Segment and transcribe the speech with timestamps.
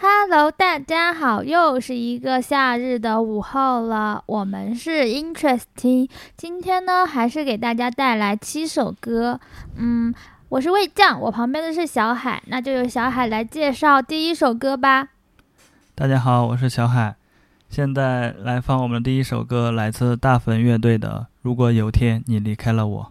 [0.00, 4.22] Hello，大家好，又是一个夏日的午后了。
[4.26, 9.40] 我们是 Interesting，今天呢还是给大家带来七首歌。
[9.74, 10.14] 嗯，
[10.50, 15.08] 我是魏酱，我旁边的是小海，那就由小海来介绍第一首歌吧。
[15.96, 17.16] 大家好，我是小海，
[17.68, 23.04] 现在来放我们的第一首歌，来自大粉乐队的《如果有天你离开了我》。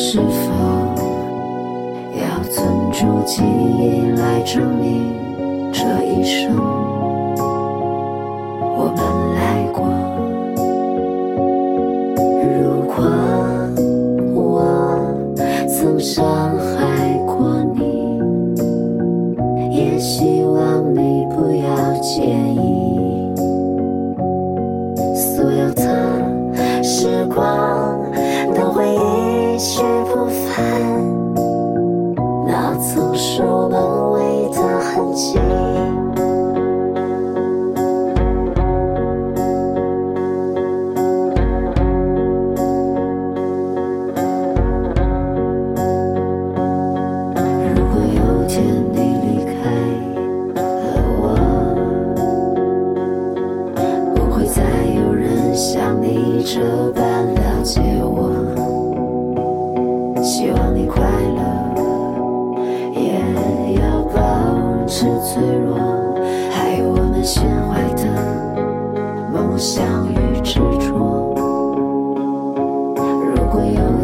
[0.00, 0.52] 是否
[2.14, 5.12] 要存住记忆来证明
[5.72, 6.87] 这一生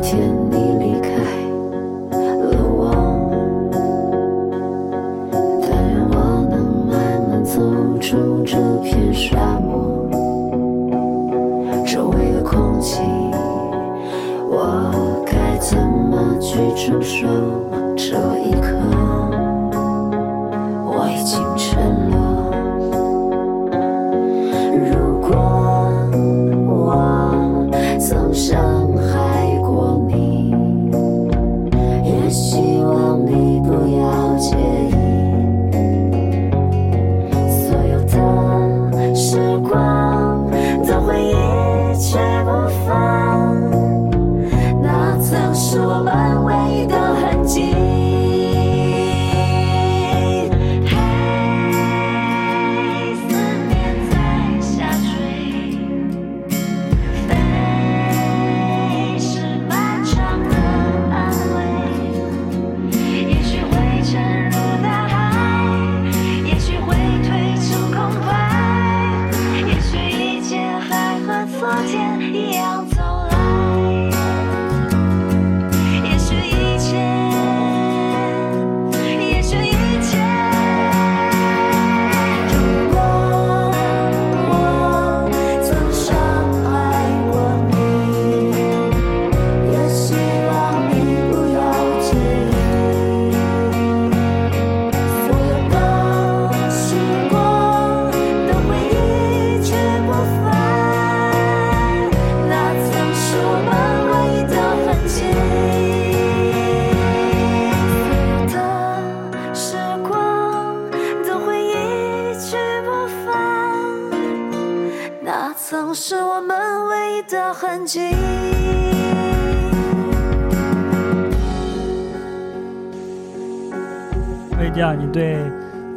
[0.04, 0.43] 你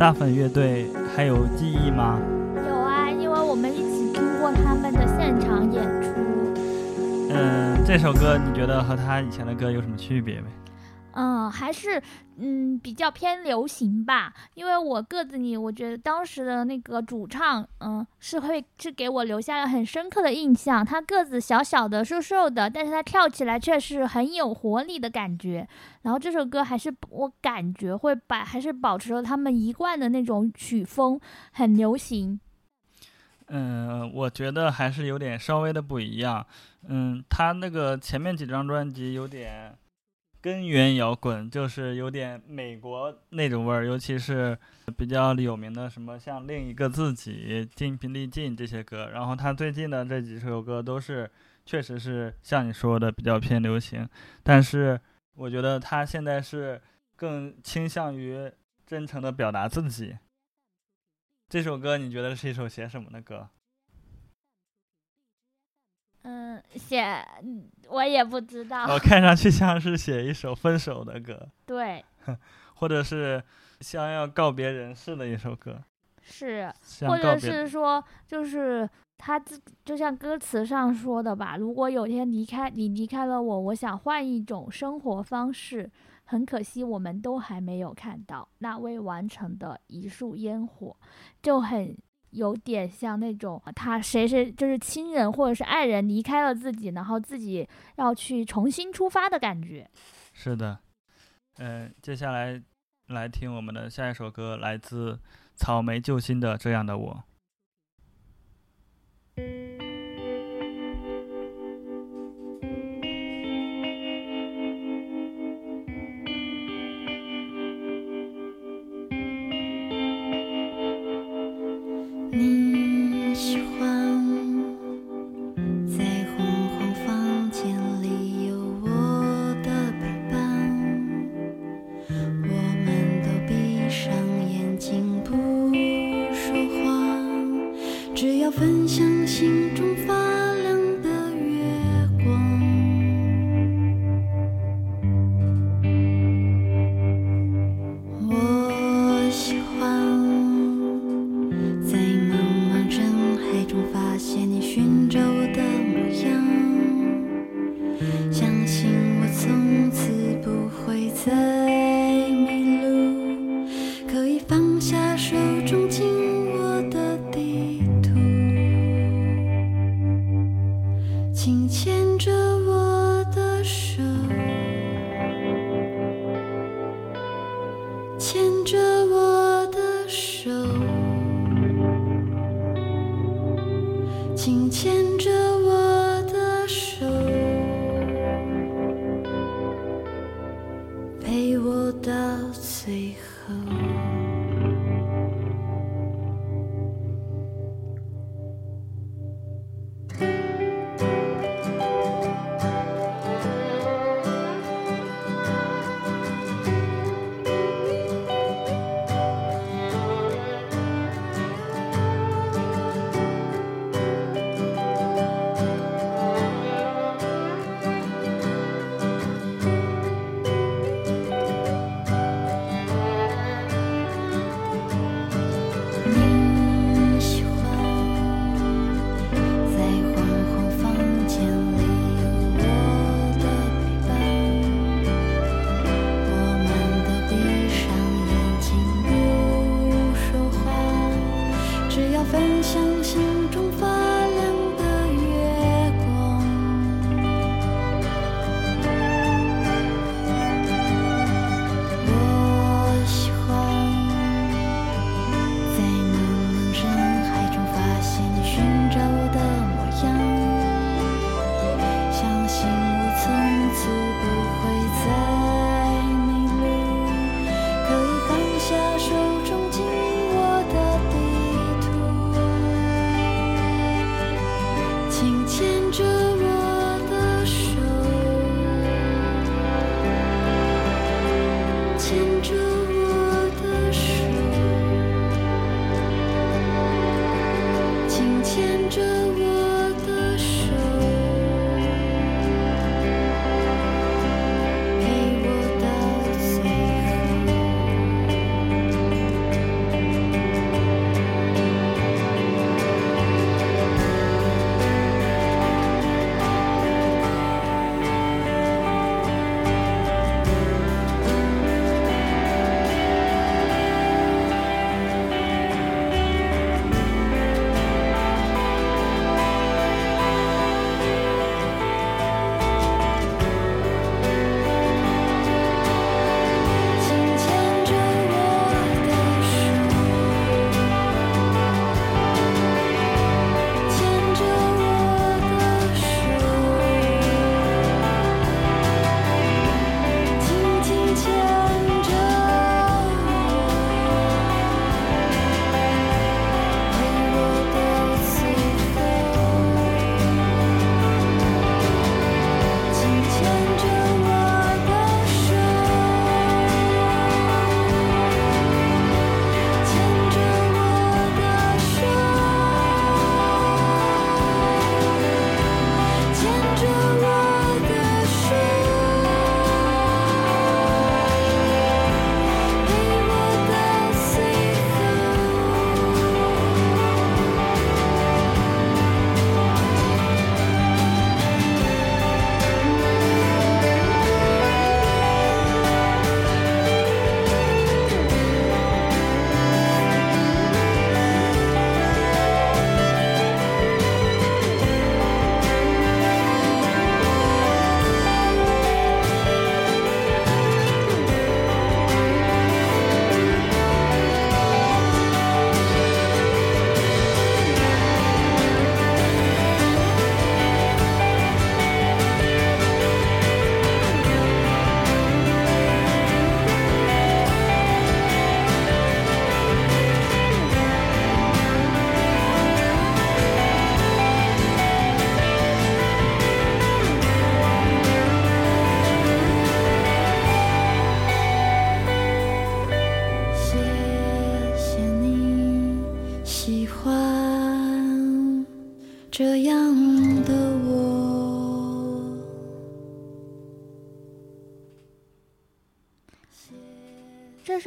[0.07, 2.17] 大粉乐队还有记忆吗？
[2.65, 6.11] 有啊，因为我们一起听过他们的现场演出。
[7.29, 10.47] 嗯，这首歌你觉得和他以前的歌有什么区别没？
[11.11, 12.01] 嗯，还是
[12.37, 20.83] 嗯比较偏流行吧，因为我个子里，我觉得当时的那个主唱，嗯，是会是给我留下了很深刻的印象。
[20.83, 25.67] 他个子小小的、瘦瘦的，但是他跳起来却是很有活力的感觉。
[26.03, 31.19] 然后这首歌还是我感觉会把还是保持了他们一贯的那种曲风，
[31.51, 32.39] 很流行。
[33.49, 36.45] 嗯，我觉得还是有点稍微的不一样。
[36.87, 39.77] 嗯，他那个前面几张专辑有点。
[40.41, 44.57] 根源摇滚就是有点美国那种味儿，尤其是
[44.95, 49.09] 比较有名的什么像另一个自己、精疲力尽这些歌。
[49.09, 51.29] 然后他最近的这几首歌都是，
[51.65, 54.07] 确实是像你说的比较偏流行。
[54.43, 54.99] 但是
[55.35, 56.81] 我觉得他现在是
[57.15, 58.51] 更倾向于
[58.85, 60.17] 真诚的表达自己。
[61.49, 63.49] 这首歌你觉得是一首写什么的歌？
[66.29, 67.25] 嗯，写
[67.87, 68.85] 我也不知道。
[68.87, 72.03] 我看上去像是写一首分手的歌，对，
[72.75, 73.41] 或者是
[73.79, 75.81] 像要告别人世的一首歌，
[76.21, 76.69] 是，
[77.07, 85.89] 或者是说，就是他自就像歌词上说的吧，如果有天离开你离开了我，我想换一种生活方式，
[86.25, 90.93] 很可惜我们都还没有看到那未完成的一束烟火，
[91.41, 91.97] 就很。
[92.31, 99.89] 有点像那种他谁谁就是亲人或者是爱人离开了自己，然后自己要去重新出发的感觉。
[100.33, 100.79] 是的，
[101.57, 102.61] 嗯，接下来
[103.07, 105.19] 来听我们的下一首歌，来自
[105.55, 107.13] 草莓救星的《这样的我》。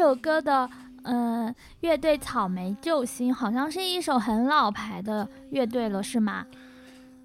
[0.00, 0.68] 首歌的，
[1.02, 6.46] 嗯，乐队草莓救星好像是一首很老牌的乐队了，是吗？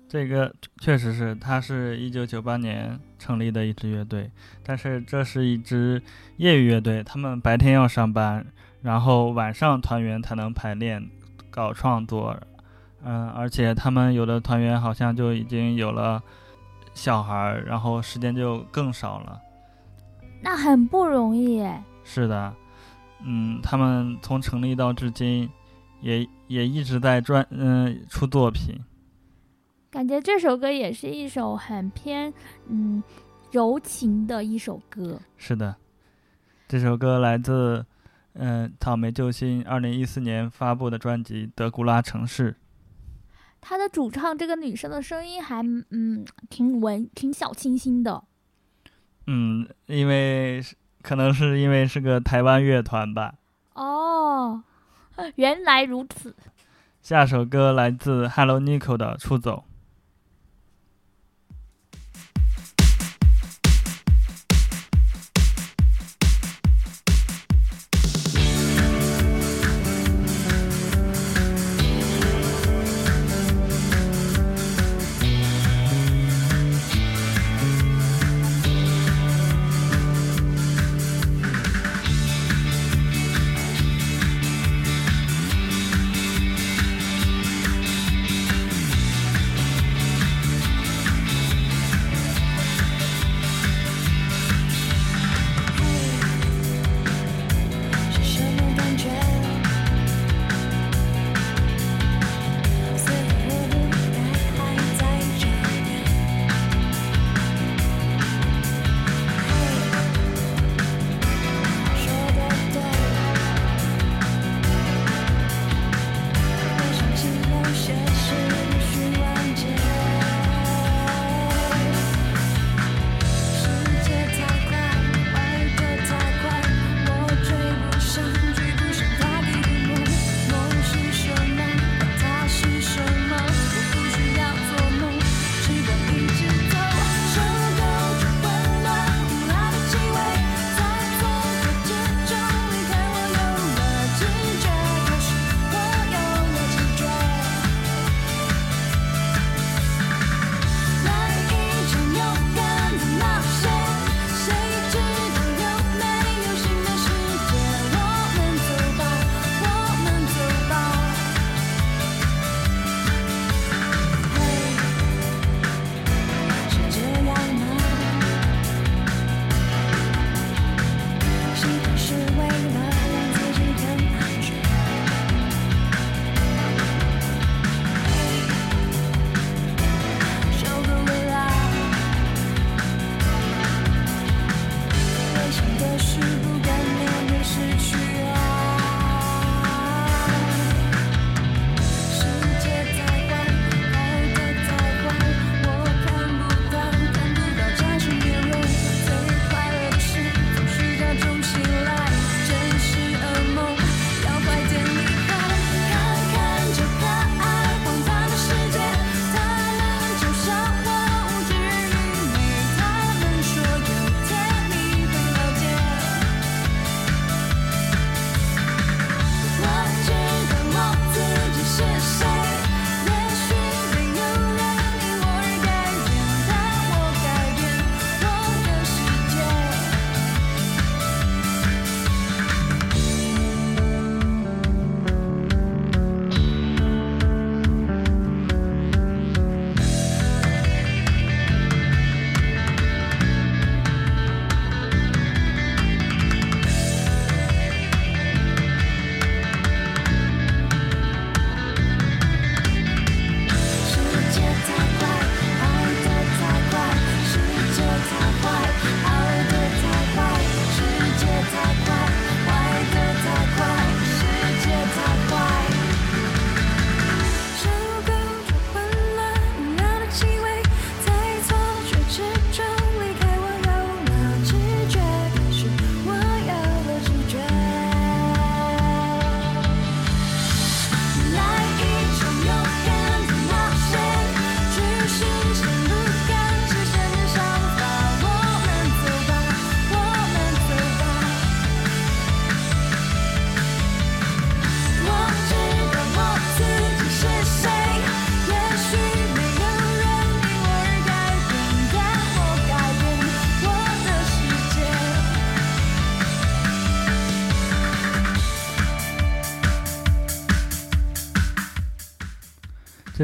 [0.09, 4.29] 这个确实是，它是一九九八年成立的一支乐队，
[4.61, 6.01] 但是这是一支
[6.35, 8.45] 业余乐队，他们白天要上班，
[8.81, 11.09] 然后晚上团员才能排练、
[11.49, 12.37] 搞创作。
[13.03, 16.21] 嗯，而且他们有的团员好像就已经有了
[16.93, 19.39] 小孩，然后时间就更少了。
[20.41, 21.81] 那很不容易耶。
[22.03, 22.53] 是的，
[23.25, 25.49] 嗯，他们从成立到至今，
[26.01, 28.79] 也也一直在专嗯出作品。
[29.89, 32.31] 感觉这首歌也是一首很偏
[32.67, 33.01] 嗯
[33.51, 35.19] 柔情的一首歌。
[35.37, 35.75] 是的，
[36.67, 37.85] 这首歌来自
[38.33, 42.51] 嗯草莓救星二零一四年发布的专辑《德古拉城市》。
[43.61, 48.23] 她的主唱这个女生的声音还嗯挺文挺小清新的。
[49.25, 50.61] 嗯，因为
[51.05, 53.35] 可能是因为是个台湾乐团吧。
[53.75, 54.63] 哦，
[55.35, 56.35] 原来如此。
[57.03, 59.65] 下首歌来自 Hello Nico 的《出走》。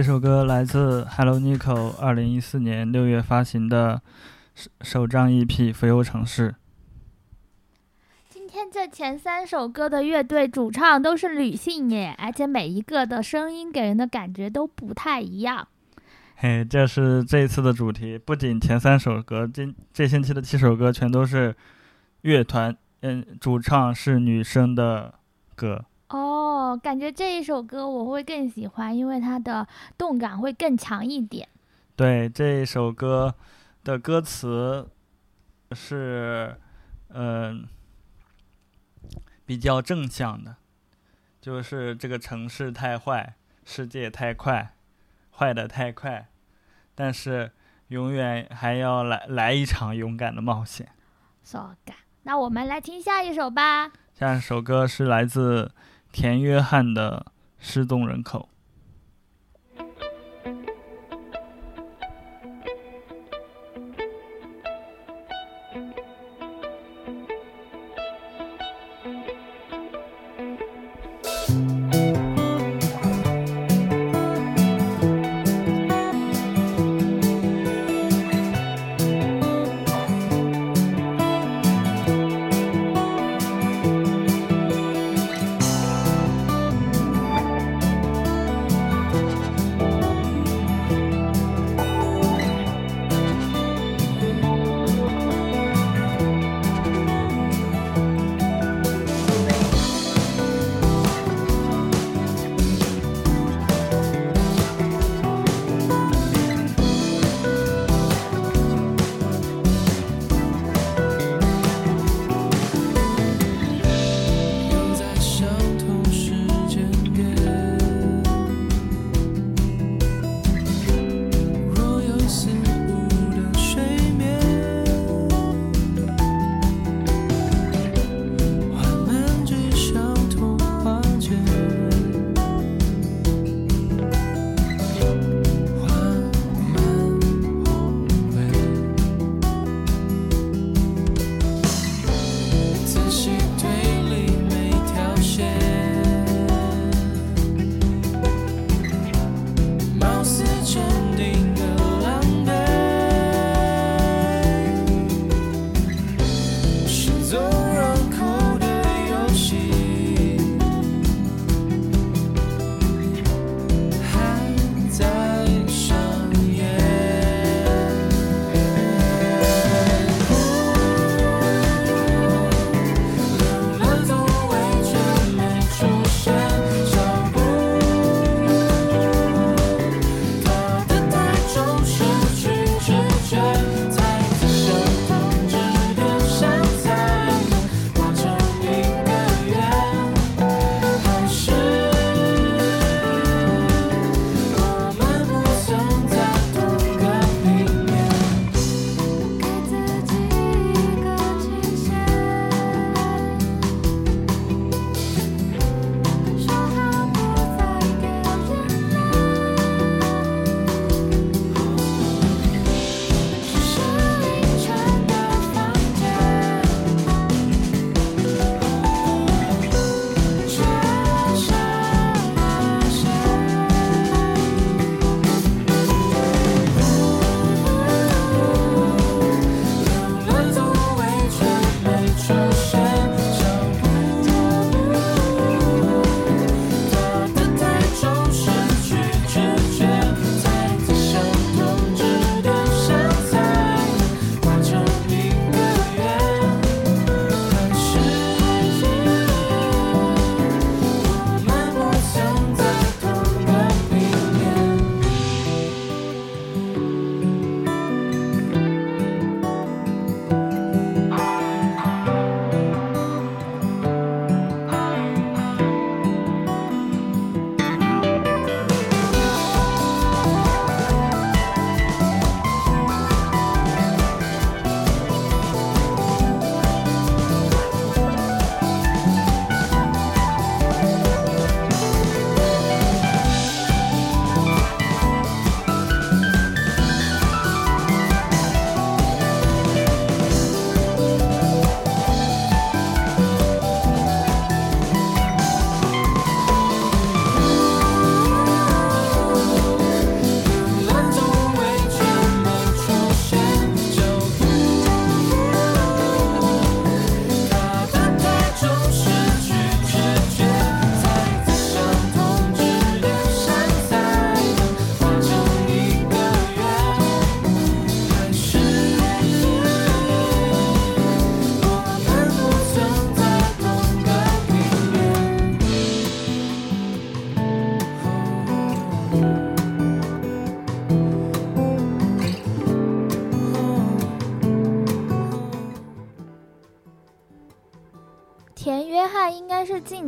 [0.02, 4.02] 这首歌来自 Hello Nico 二零一四年六月发行的
[4.56, 6.50] 首首张 EP《浮游城市》。
[8.28, 15.68] 今天这前三首歌的乐队主唱都是女性耶，而且每一个的声音给人的感觉都不太一样。
[16.38, 18.18] 嘿，这是这一次的主题。
[18.18, 21.56] 不仅前三首歌，今这星期的七首歌全都是
[22.22, 25.14] 乐团，嗯，主唱是女生的
[25.54, 25.86] 歌。
[26.12, 29.66] 哦，感觉这一首歌我会更喜欢，因为它的
[29.98, 31.48] 动感会更强一点。
[31.96, 33.34] 对，这一首歌
[33.84, 34.90] 的歌词
[35.72, 36.58] 是，
[37.10, 37.66] 嗯，
[39.46, 40.58] 比较正向的，
[41.40, 44.76] 就是这个城市太坏，世界太快，
[45.32, 46.28] 坏的太快，
[46.94, 47.52] 但是
[47.88, 50.90] 永远还要来来一场勇敢的冒险。
[51.44, 51.76] so
[52.24, 53.92] 那我们来听下一首吧。
[54.14, 55.72] 下一首歌是来自。
[56.12, 57.26] 田约翰的
[57.58, 58.51] 失踪人口。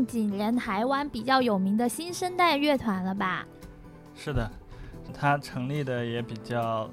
[0.03, 3.45] 近几年台湾比较有名的新生代乐团了吧？
[4.15, 4.49] 是的，
[5.13, 6.89] 他成立的也比较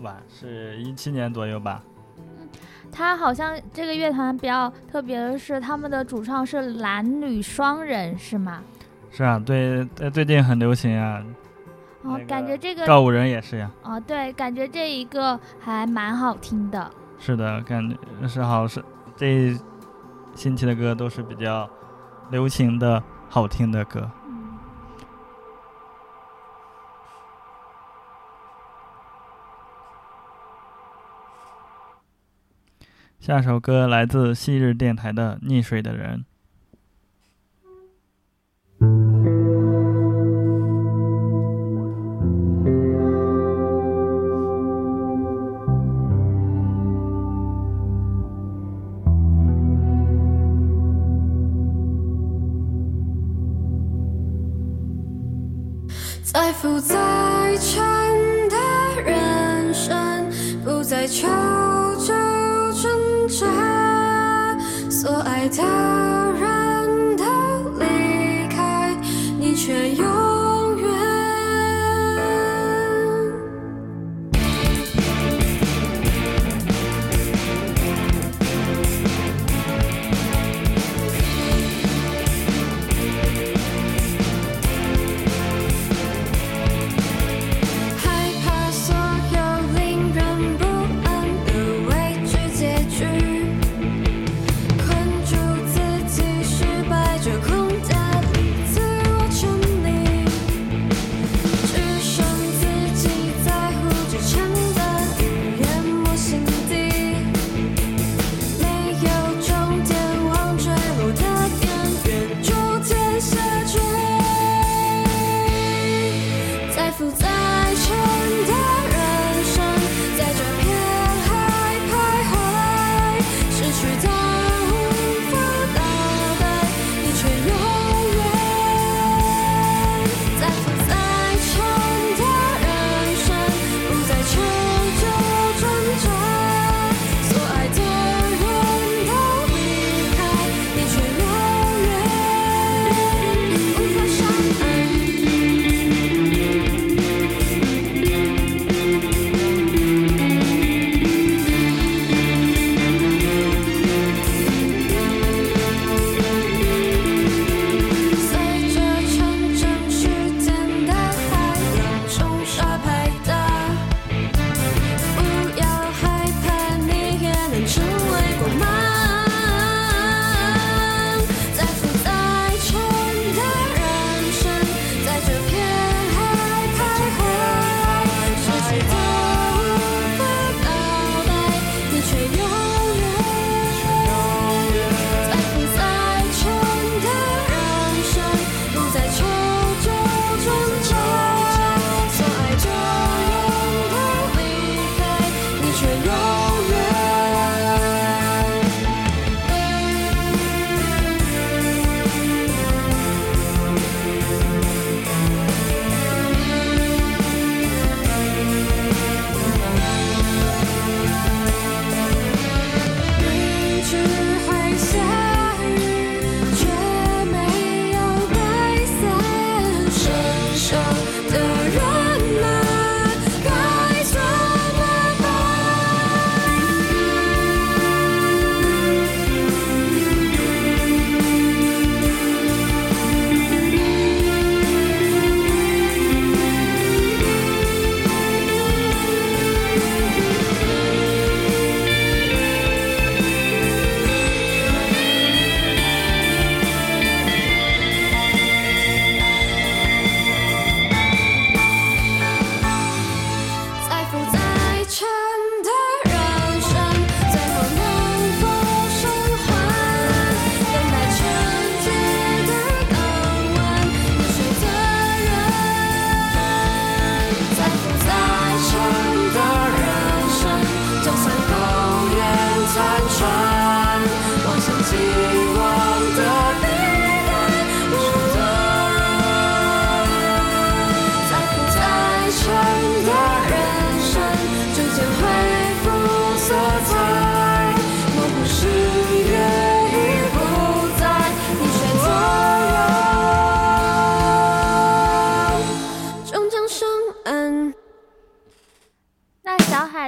[0.00, 1.82] 晚，是一七年左右吧。
[2.90, 8.62] 他好像这个乐团比较特别的是，他们的主唱是男女双人，是吗？
[9.10, 11.24] 是啊，对，最近很流行啊。
[12.02, 13.70] 哦，感觉这个告五人也是呀。
[13.82, 16.90] 哦，对，感觉这一个还蛮好听的。
[17.18, 18.82] 是的，感觉是好是
[19.16, 19.56] 这
[20.34, 21.68] 新期的歌都是比较
[22.30, 24.10] 流行的好听的歌。
[33.18, 36.18] 下首歌来自昔日电台的《溺水的人》。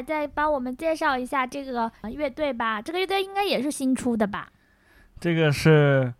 [0.02, 2.82] 来再帮我们介绍一下这个呃乐队吧。
[2.82, 4.48] 这个乐队应该也是新出的吧？
[5.20, 6.12] 这个是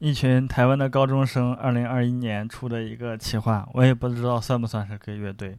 [0.00, 5.56] 一群台湾的高中生二零二一年出的一个企划，我也不知道算不算是个乐队，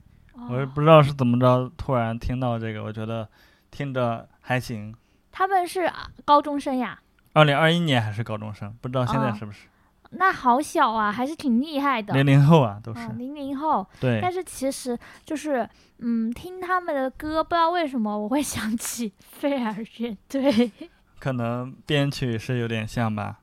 [0.49, 3.29] 我也哦不知道是怎么着，突然听到这个，我觉得
[3.69, 4.93] 听着还行。
[5.31, 6.99] 他们是啊高中生呀，
[7.31, 9.67] 二零二一年还是高中生，不知道现在哦是不是
[10.11, 12.13] 那好小啊，还是挺厉害的。
[12.13, 15.67] 零零后啊，都是嗯，零零后，对但是其实就是，
[15.99, 20.71] 嗯，听他们的歌，不知道为什么我会想起飞儿乐队。
[21.19, 23.39] 可能编曲是有点像吧。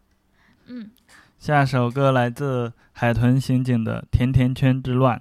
[0.66, 0.90] 嗯，
[1.38, 5.16] 下首歌来自海豚刑警的《甜甜圈之乱》。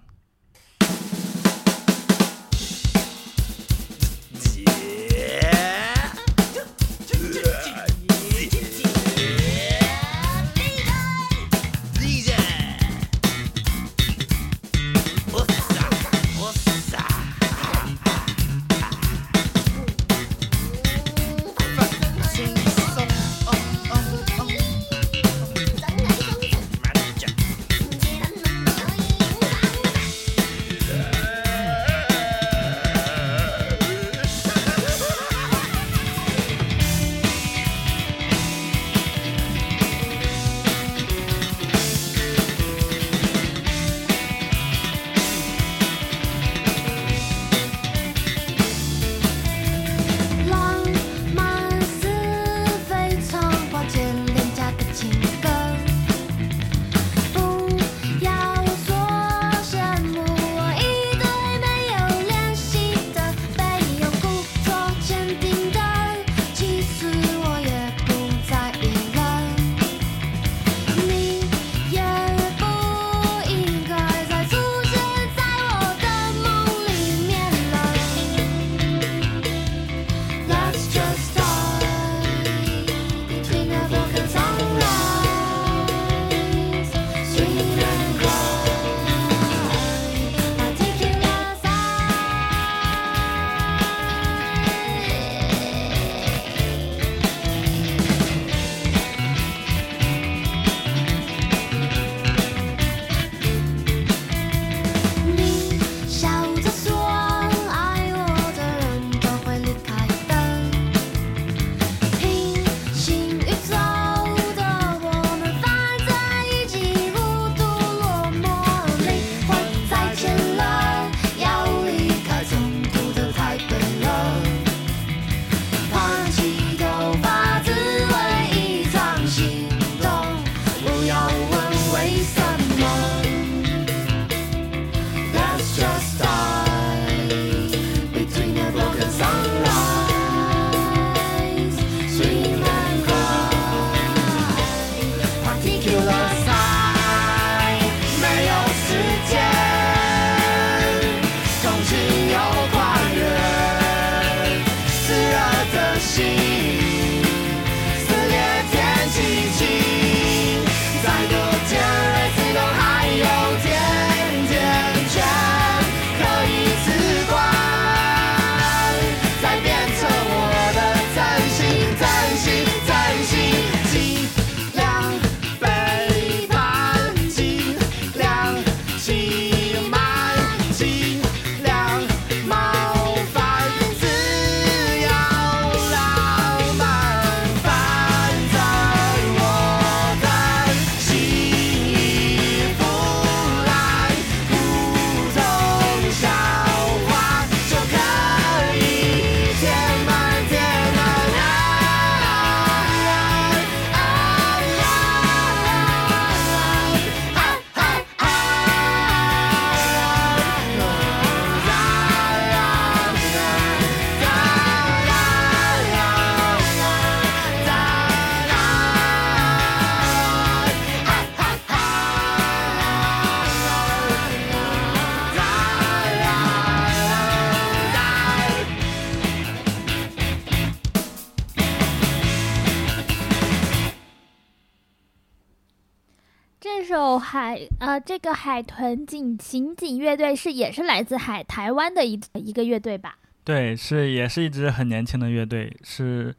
[237.79, 243.17] 呃，这个海豚警刑警乐队是也是来自海台湾的一一个乐队吧？
[243.43, 246.35] 对，是也是一支很年轻的乐队，是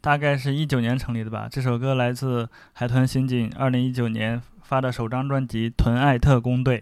[0.00, 1.46] 大概是一九年成立的吧。
[1.50, 6.78] 这首歌来自海豚刑警二零一九年发的首张专辑《豚爱特工队》。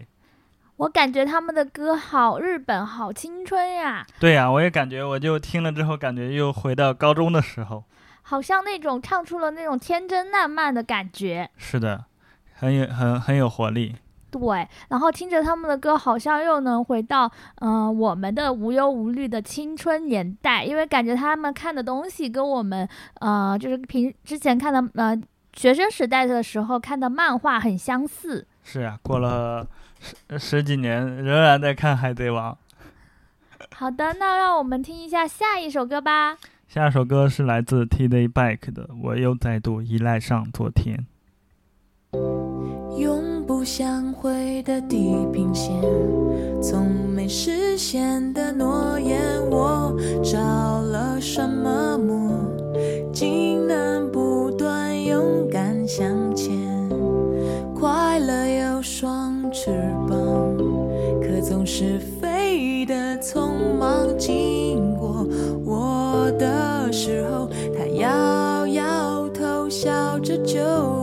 [0.77, 7.83] 我感觉他们的歌好日本，好青春呀，对呀、我也感觉，我就听了之后，感觉又回到高中的时候。
[8.21, 11.49] 好像那种唱出了那种天真烂漫的感觉。
[11.57, 12.05] 是的，
[12.53, 13.95] 很有很很有活力。
[14.31, 22.89] 对，然后听着他们的歌，好像又能回到嗯、呃我们的无忧无虑的青春年代，因为感觉他们看的东西跟我们
[23.19, 25.15] 呃就是平之前看的呃
[25.53, 28.47] 学生时代的时候看的漫画很相似。
[28.63, 29.67] 是啊，过了
[29.99, 32.51] 十十几年，仍然在看《海贼王》。
[33.75, 36.37] 好的，那让我们听一下下一首歌吧。
[36.67, 41.05] 下首歌是来自 T Day Back 的《我又再度依赖上昨天》。
[43.63, 45.73] 相会的地平线，
[46.61, 52.29] 从没实现的诺言，我着了什么魔，
[53.13, 56.53] 竟能不断勇敢向前？
[57.73, 59.71] 快乐有双翅
[60.07, 60.17] 膀，
[61.21, 65.25] 可总是飞得匆忙，经过
[65.65, 71.02] 我的时候，它摇摇头，笑着就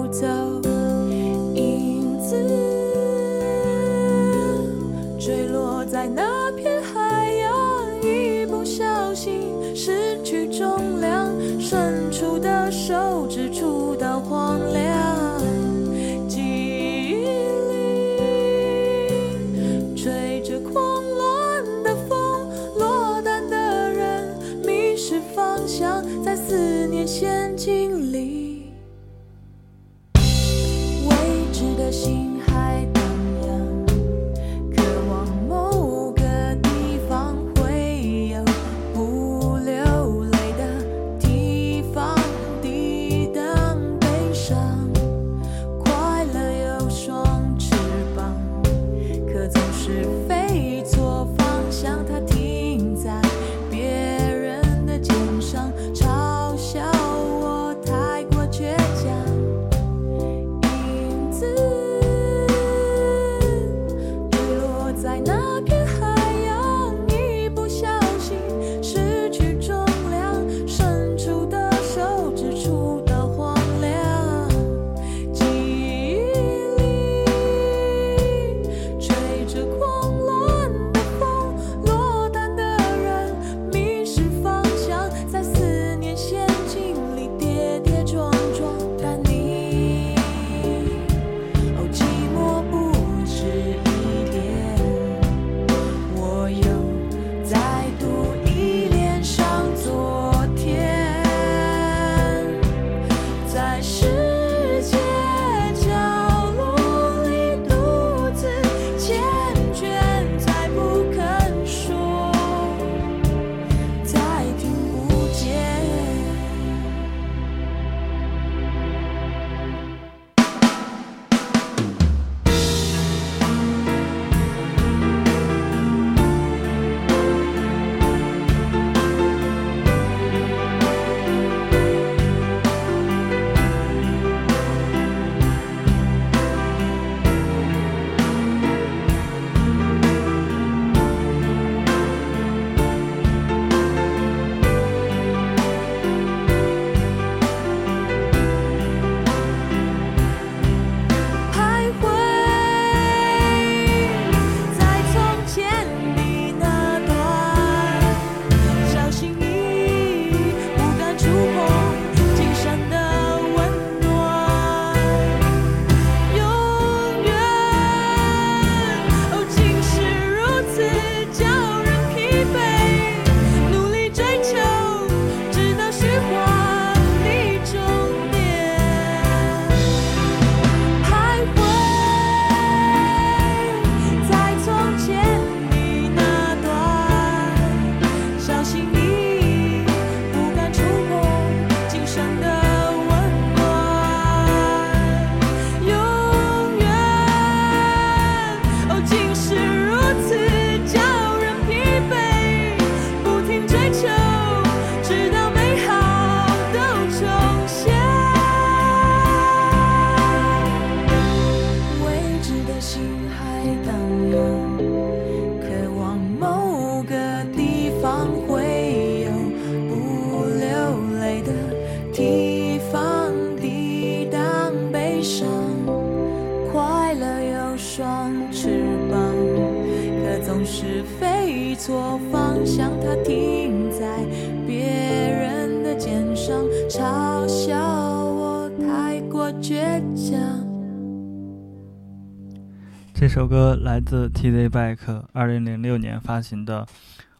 [244.40, 246.86] TZ Back 二零零六年发行的《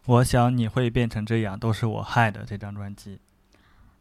[0.05, 3.19] 我想你会变成这样，都是我害的》这张专辑。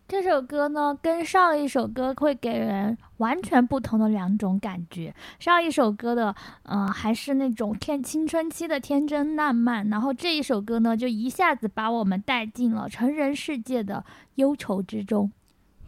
[0.06, 5.14] 这首歌呢，跟上一首歌会给人完全不同的两种感觉。
[5.38, 6.34] 上一首歌的，
[6.64, 15.32] 呃，还是那种天青春期的天真烂漫，然后这一首歌呢，就一下子把我们带进了成人世界的忧愁之中。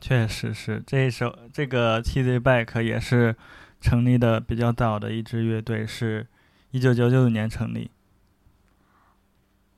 [0.00, 3.36] 确实是这一首，这个 TZ Back 也是
[3.82, 6.26] 成立的比较早的一支乐队，是
[6.72, 7.90] 一九九九年成立。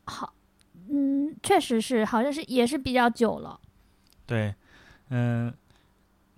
[0.04, 0.32] 好，
[0.88, 3.60] 嗯，确实是，好像是也是比较久了。
[4.26, 4.54] 对，
[5.10, 5.52] 嗯，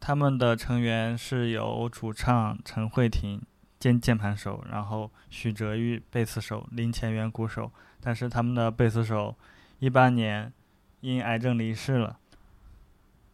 [0.00, 3.40] 他们的成员是由主唱陈慧婷
[3.78, 7.70] 兼键盘手，然后许哲玉贝斯手，林前元鼓手。
[8.00, 9.34] 但是他们的贝斯手
[9.78, 10.52] 一八年
[11.00, 12.18] 因癌症离世了。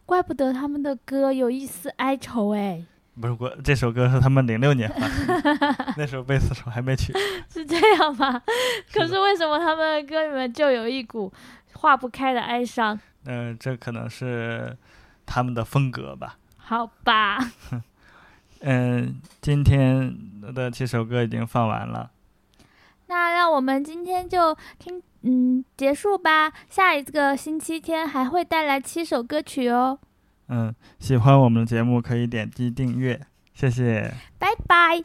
[0.05, 2.85] 怪不得他们的歌有一丝哀愁哎。
[3.21, 7.13] 不是，我这首歌是他们零六年发的， 那时候贝斯手还没去。
[7.51, 8.41] 是这样吗？
[8.93, 11.31] 可是为什么他们的歌里面就有一股
[11.75, 12.99] 化不开的哀伤？
[13.27, 14.77] 嗯，这可能是
[15.27, 16.39] 他们的风格吧。
[16.57, 17.39] 好吧。
[18.61, 20.17] 嗯， 今天
[20.55, 22.11] 的七首歌已经放完了。
[23.09, 26.51] 那让我们今天就听，嗯，结束吧。
[26.71, 29.99] 下一个星期天还会带来七首歌曲哦。
[30.49, 33.21] 嗯，喜欢我们的节目可以点击订阅，
[33.55, 34.13] 谢谢。
[34.39, 35.03] 拜拜。